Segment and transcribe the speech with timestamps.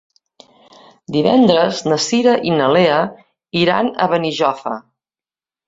[1.15, 2.97] Divendres na Cira i na Lea
[3.67, 4.77] iran a Benijòfar.